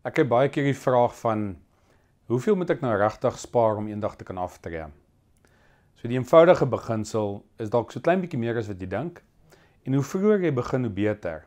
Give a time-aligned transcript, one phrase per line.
[0.00, 1.40] Ek kry baie keer die vraag van
[2.32, 4.86] hoeveel moet ek nou regtig spaar om eendag te kan aftree?
[6.00, 9.20] So die eenvoudige beginsel is dalk so klein bietjie meer as wat jy dink.
[9.84, 11.44] En hoe vroeër jy begin, hoe beter.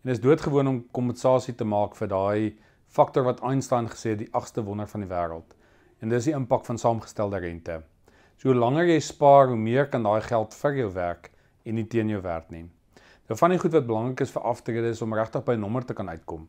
[0.00, 2.56] En dit is doodgewoon om kompensasie te maak vir daai
[2.88, 5.52] faktor wat Einstein gesê het die agste wonder van die wêreld.
[6.00, 7.82] En dis die impak van saamgestelde rente.
[8.40, 11.34] So hoe langer jy spaar, hoe meer kan daai geld vir jou werk
[11.68, 12.64] en nie teen jou werk nie.
[13.28, 15.84] Nou van die goed wat belangrik is vir aftrede is om regtig by 'n nommer
[15.84, 16.48] te kan uitkom.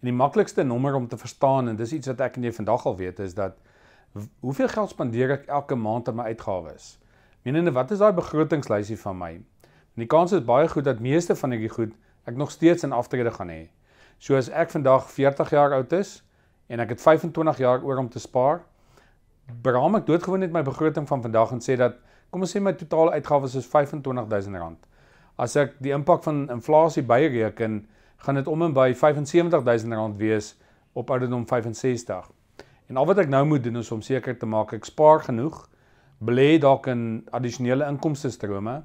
[0.00, 2.86] En die maklikste nommer om te verstaan en dis iets wat ek en jy vandag
[2.88, 3.58] al weet is dat
[4.40, 6.94] hoeveel geld spandeer ek elke maand aan my uitgawes?
[7.44, 9.30] Menende wat is daai begrotingslysie van my?
[9.96, 11.92] En die kans is baie goed dat meeste van hierdie goed
[12.24, 13.68] ek nog steeds in aftrede gaan hê.
[14.18, 16.22] So as ek vandag 40 jaar oud is
[16.72, 18.62] en ek het 25 jaar oor om te spaar,
[19.64, 22.72] beraam ek doodgewoon net my begroting van vandag en sê dat kom ons sê my
[22.72, 24.76] totale uitgawes is R25000.
[25.40, 27.82] As ek die impak van inflasie byreken,
[28.20, 30.54] gaan dit om en by R75000 wees
[30.92, 32.30] op ouderdom 65.
[32.90, 35.62] En al wat ek nou moet doen is om seker te maak ek spaar genoeg,
[36.20, 38.82] belê dalk in addisionele inkomste strome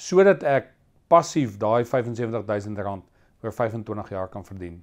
[0.00, 0.70] sodat ek
[1.12, 2.78] passief daai R75000
[3.42, 4.78] oor 25 jaar kan verdien.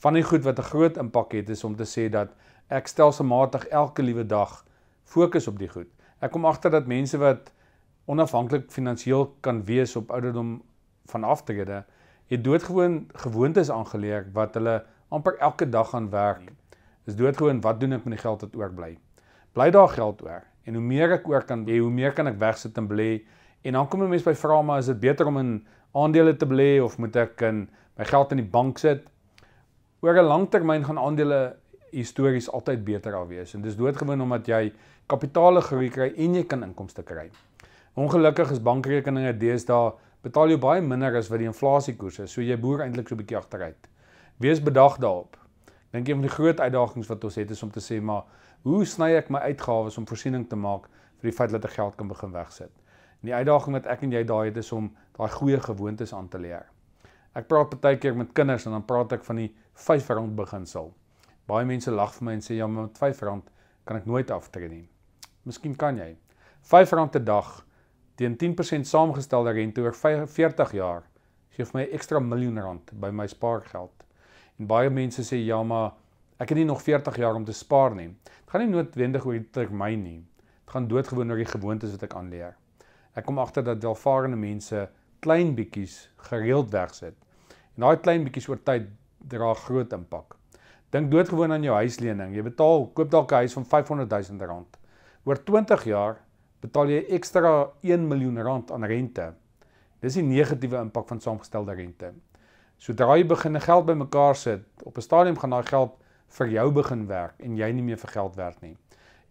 [0.00, 2.32] Van die goed wat 'n groot impak het is om te sê dat
[2.68, 4.64] ek stelselmatig elke liewe dag
[5.04, 5.88] fokus op die goed.
[6.20, 7.52] Ek kom agter dat mense wat
[8.06, 10.62] onafhanklik finansiëel kan wees op ouderdom
[11.06, 11.84] van aftrede,
[12.26, 16.50] het doodgewoon gewoontes aangeleer wat hulle amper elke dag gaan werk.
[17.04, 18.96] Dis doodgewoon wat doen ek met die geld wat oorbly?
[19.54, 20.42] Bly daar geld oor.
[20.66, 23.22] En hoe meer ek oor kan hê, hoe meer kan ek wegsit en belê.
[23.62, 26.46] En dan kom 'n mens by vra maar is dit beter om in aandele te
[26.46, 29.06] belê of moet ek in my geld in die bank sit?
[30.02, 31.56] Oor 'n langtermyn gaan aandele
[31.90, 33.54] histories altyd beter al wees.
[33.54, 34.72] En dis doodgewoon omdat jy
[35.06, 37.30] kapitaal groei kry en jy kan inkomste kry.
[37.94, 39.92] Ongelukkig is bankrekeninge deesdae
[40.26, 42.32] betaal jy baie minder as wat die inflasiekoers is.
[42.34, 43.88] So jy boer eintlik so 'n bietjie agteruit.
[44.42, 45.36] Wees bedag daarop.
[45.92, 48.24] Dink een van die groot uitdagings wat ons het is om te sê maar
[48.62, 50.88] hoe sny ek my uitgawes om voorsiening te maak
[51.20, 52.72] vir die feit dat ek geld kan begin wegsit.
[53.22, 56.28] En die uitdaging wat ek en jy daai het is om daai goeie gewoontes aan
[56.28, 56.66] te leer.
[57.34, 60.94] Ek praat baie keer met kinders en dan praat ek van die R5 beginsel.
[61.46, 63.42] Baie mense lag vir my en sê ja, maar met R5
[63.84, 64.88] kan ek nooit aftree nie.
[65.44, 66.16] Miskien kan jy.
[66.64, 67.64] R5 'n dag
[68.16, 71.04] teen 10% saamgestelde rente oor 40 jaar
[71.56, 74.04] gee vir my ekstra miljoen rand by my spaargeld.
[74.60, 75.94] En baie mense sê ja, maar
[76.40, 78.10] ek het nie nog 40 jaar om te spaar nie.
[78.24, 80.20] Dit gaan nie noodwendig oor die termyn nie.
[80.20, 82.56] Dit gaan doodgewoon oor die gewoontes wat ek aanleer.
[83.16, 84.86] Ek kom agter dat welvarende mense
[85.24, 87.16] klein bietjies gereeld wegsit.
[87.76, 88.90] En daai klein bietjies oor tyd
[89.32, 90.36] dra groot impak.
[90.92, 92.36] Dink doodgewoon aan jou huislening.
[92.36, 94.76] Jy betaal koop dalk 'n huis van 500 000 rand.
[95.24, 96.20] Oor 20 jaar
[96.66, 99.32] betaal jy ekstra 1 miljoen rand aan rente.
[100.02, 102.12] Dis die negatiewe impak van saamgestelde rente.
[102.78, 105.94] Sodra jy begin geld bymekaar sit, op 'n stadium gaan daai geld
[106.38, 108.76] vir jou begin werk en jy nie meer vir geld werk nie.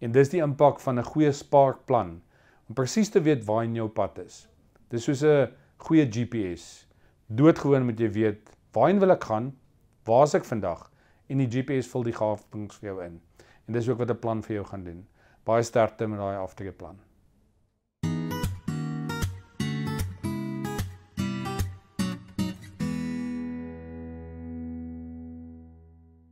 [0.01, 2.21] En dis die impak van 'n goeie spaarplan
[2.69, 4.47] om presies te weet waar jy op pad is.
[4.89, 6.87] Dis soos 'n goeie GPS.
[7.27, 9.53] Doodgewoon moet jy weet waarheen wil ek gaan?
[10.05, 10.91] Waar is ek vandag?
[11.29, 13.21] En die GPS vul die gawings vir jou in.
[13.67, 15.07] En dis ook wat 'n plan vir jou gaan doen.
[15.43, 17.04] Baie sterkte met daai aftrede plan.